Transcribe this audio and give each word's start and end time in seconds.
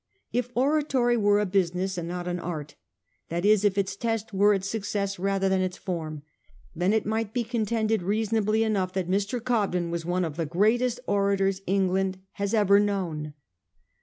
If 0.33 0.49
oratory 0.55 1.15
were 1.15 1.39
a 1.39 1.45
business 1.45 1.95
and 1.95 2.07
not 2.07 2.27
an 2.27 2.39
art— 2.39 2.73
that 3.29 3.45
is, 3.45 3.63
if 3.63 3.77
its 3.77 3.95
test 3.95 4.33
were 4.33 4.55
its 4.55 4.67
success 4.67 5.19
rather 5.19 5.47
than 5.47 5.61
its 5.61 5.77
form— 5.77 6.23
then 6.75 6.91
it 6.91 7.05
might 7.05 7.35
be 7.35 7.43
contended 7.43 8.01
reasonably 8.01 8.63
enough 8.63 8.93
that 8.93 9.07
Mr. 9.07 9.39
Cobden 9.39 9.91
was 9.91 10.03
one 10.03 10.25
of 10.25 10.37
the 10.37 10.47
greatest 10.47 11.01
orators 11.05 11.61
England 11.67 12.17
has 12.31 12.55
ever 12.55 12.79
known. 12.79 13.35